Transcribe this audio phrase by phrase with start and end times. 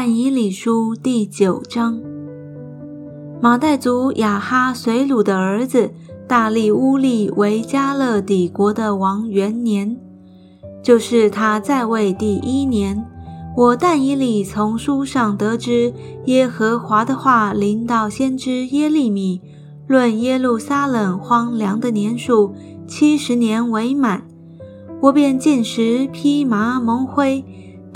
[0.00, 2.00] 但以理书第九章，
[3.40, 5.90] 马代族亚哈随鲁的儿子
[6.28, 9.98] 大利乌利为加勒底国的王元年，
[10.84, 13.04] 就是他在位第一年。
[13.56, 15.92] 我但以理从书上得知
[16.26, 19.40] 耶和华的话临到先知耶利米，
[19.88, 22.54] 论耶路撒冷荒凉的年数
[22.86, 24.22] 七十年为满，
[25.00, 27.44] 我便进食披麻蒙灰。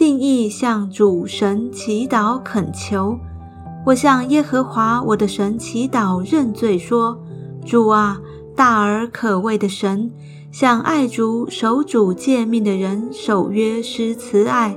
[0.02, 3.16] 定义向主神祈祷恳求，
[3.86, 7.16] 我向耶和华我的神祈祷认罪说
[7.64, 8.20] ：“主啊，
[8.56, 10.10] 大而可畏的神，
[10.50, 14.76] 向爱主守主诫命的人守约施慈爱。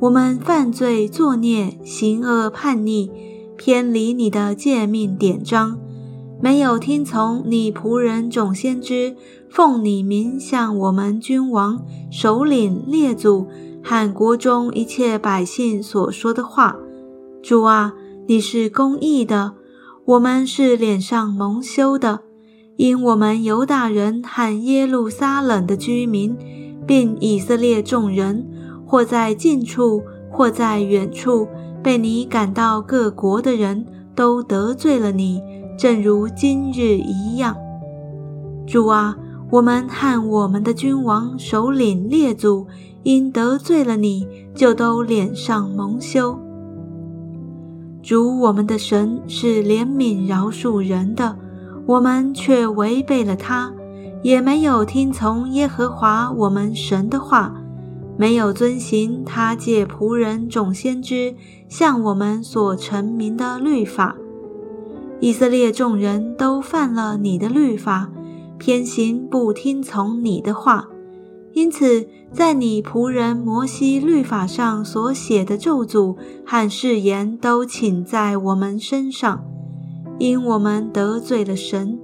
[0.00, 3.10] 我们犯罪作孽，行恶叛逆，
[3.58, 5.78] 偏离你的诫命典章，
[6.40, 9.14] 没有听从你仆人总先知
[9.50, 13.46] 奉你名向我们君王、首领、列祖。”
[13.88, 16.76] 和国中一切百姓所说的话，
[17.40, 17.94] 主啊，
[18.26, 19.52] 你是公义的，
[20.06, 22.22] 我们是脸上蒙羞的，
[22.78, 26.36] 因我们犹大人和耶路撒冷的居民，
[26.84, 28.44] 并以色列众人，
[28.84, 31.46] 或在近处，或在远处，
[31.80, 35.40] 被你赶到各国的人都得罪了你，
[35.78, 37.56] 正如今日一样。
[38.66, 39.16] 主啊，
[39.52, 42.66] 我们和我们的君王、首领、列祖。
[43.06, 46.36] 因得罪了你，就都脸上蒙羞。
[48.02, 51.36] 主我们的神是怜悯饶恕人的，
[51.86, 53.72] 我们却违背了他，
[54.24, 57.54] 也没有听从耶和华我们神的话，
[58.16, 61.32] 没有遵行他借仆人众先知
[61.68, 64.16] 向我们所成名的律法。
[65.20, 68.10] 以色列众人都犯了你的律法，
[68.58, 70.88] 偏行不听从你的话。
[71.56, 79.42] 因此，在你仆人摩西律法上所写的咒诅和誓言，都请在我们身上，
[80.18, 81.98] 因我们得罪了神。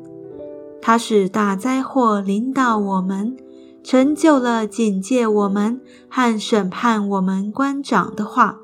[0.80, 3.36] 他使大灾祸临到我们，
[3.84, 8.58] 成就了警戒我们和审判我们官长的话。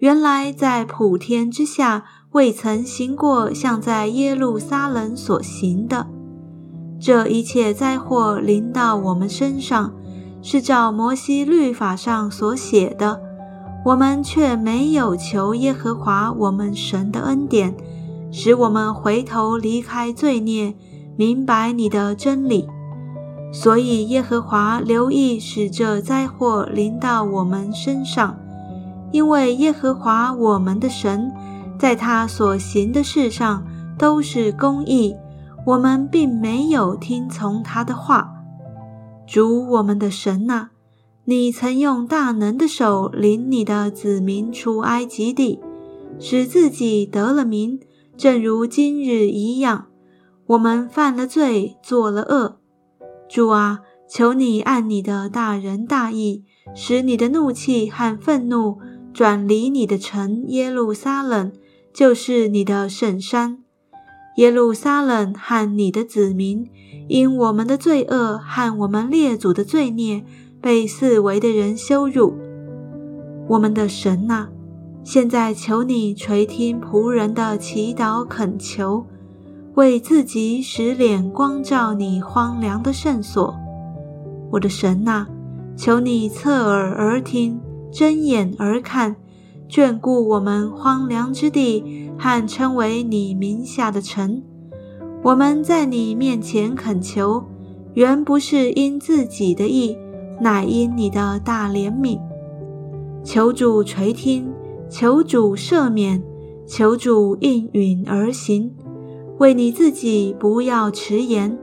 [0.00, 6.08] 原来在普天之下，未曾行过像在耶路撒冷所行的。
[7.00, 9.94] 这一切灾祸临到我们身上。
[10.42, 13.20] 是照摩西律法上所写的，
[13.84, 17.74] 我们却没有求耶和华我们神的恩典，
[18.30, 20.74] 使我们回头离开罪孽，
[21.16, 22.68] 明白你的真理。
[23.52, 28.36] 所以耶和华留意使这灾祸临到我们身上，
[29.10, 31.32] 因为耶和华我们的神，
[31.78, 33.64] 在他所行的事上
[33.98, 35.14] 都是公义，
[35.66, 38.39] 我们并没有听从他的话。
[39.30, 40.70] 主我们的神呐，
[41.24, 45.60] 你曾用大能的手领你的子民出埃及地，
[46.18, 47.78] 使自己得了名，
[48.16, 49.86] 正如今日一样。
[50.46, 52.58] 我们犯了罪，做了恶。
[53.28, 56.42] 主啊，求你按你的大仁大义，
[56.74, 58.78] 使你的怒气和愤怒
[59.14, 61.52] 转离你的城耶路撒冷，
[61.94, 63.59] 就是你的圣山。
[64.40, 66.66] 耶路撒冷和你的子民，
[67.08, 70.24] 因我们的罪恶和我们列祖的罪孽，
[70.62, 72.32] 被四围的人羞辱。
[73.46, 74.48] 我们的神呐，
[75.04, 79.04] 现在求你垂听仆人的祈祷恳求，
[79.74, 83.54] 为自己使脸光照你荒凉的圣所。
[84.50, 85.26] 我的神呐，
[85.76, 87.60] 求你侧耳而听，
[87.92, 89.16] 睁眼而看。
[89.70, 94.42] 眷顾我们荒凉之地和称为你名下的城，
[95.22, 97.44] 我们在你面前恳求，
[97.94, 99.96] 原不是因自己的意，
[100.40, 102.18] 乃因你的大怜悯。
[103.22, 104.52] 求主垂听，
[104.88, 106.20] 求主赦免，
[106.66, 108.74] 求主应允而行，
[109.38, 111.56] 为你自己不要迟延。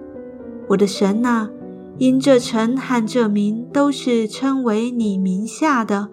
[0.69, 1.50] 我的神啊，
[1.97, 6.07] 因这城和这名都是称为你名下的。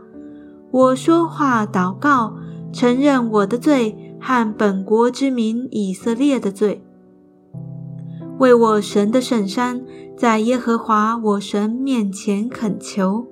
[0.75, 2.35] 我说话祷告，
[2.73, 6.83] 承认我的罪和本国之民以色列的罪，
[8.41, 9.85] 为我神的圣山，
[10.19, 13.25] 在耶和华我神面前恳求。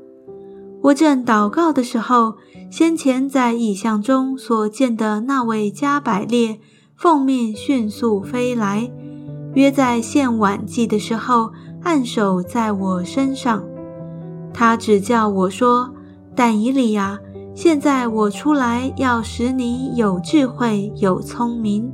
[0.82, 2.34] 我正祷告的时候，
[2.70, 6.60] 先前在异象中所见的那位加百列，
[6.94, 8.88] 奉命迅速飞来，
[9.54, 11.50] 约在献晚祭的时候，
[11.82, 13.64] 按手在我身上。
[14.54, 15.92] 他只叫我说
[16.36, 17.18] ：“但以理呀。”
[17.54, 21.92] 现在我出来要使你有智慧、有聪明。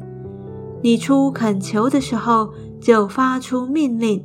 [0.83, 2.51] 你出恳求的时候，
[2.81, 4.25] 就发出命令。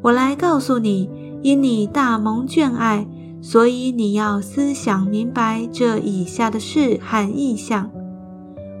[0.00, 1.10] 我来告诉你，
[1.42, 3.06] 因你大蒙眷爱，
[3.42, 7.90] 所以你要思想明白这以下的事和意象。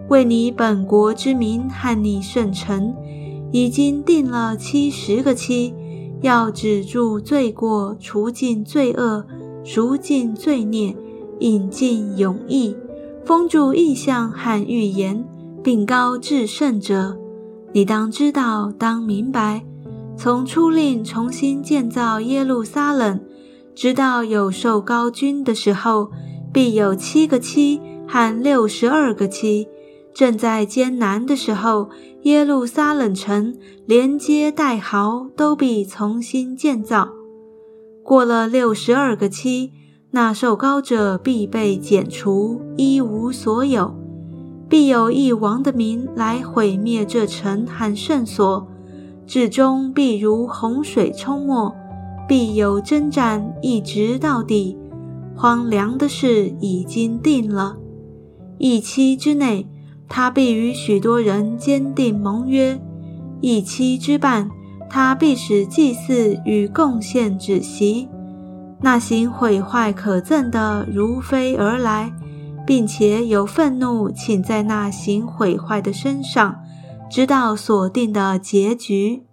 [0.08, 2.94] 为你本国之民和你圣臣，
[3.52, 5.74] 已经定了七十个期，
[6.22, 9.26] 要止住罪过，除尽罪恶，
[9.62, 10.96] 赎尽罪孽，
[11.40, 12.76] 引进永义，
[13.24, 15.24] 封住意象和预言，
[15.62, 17.18] 并高至圣者。
[17.72, 19.64] 你当知道，当明白，
[20.16, 23.20] 从初令重新建造耶路撒冷，
[23.74, 26.10] 直到有受高君的时候，
[26.52, 29.66] 必有七个期和六十二个期。
[30.14, 31.90] 正在艰难的时候，
[32.22, 37.08] 耶路撒冷城连接带壕都必重新建造。
[38.04, 39.72] 过了六十二个期，
[40.14, 43.92] 那受高者必被剪除，一无所有。
[44.68, 48.68] 必有一王的名来毁灭这城和圣所，
[49.26, 51.74] 至终必如洪水冲没。
[52.28, 54.78] 必有征战，一直到底。
[55.34, 57.76] 荒凉的事已经定了，
[58.58, 59.66] 一期之内。
[60.08, 62.80] 他必与许多人坚定盟约，
[63.40, 64.48] 一期之半，
[64.88, 68.06] 他必使祭祀与贡献止息。
[68.84, 72.12] 那行毁坏可憎的如飞而来，
[72.66, 76.56] 并且有愤怒请在那行毁坏的身上，
[77.10, 79.24] 直到锁定的结局。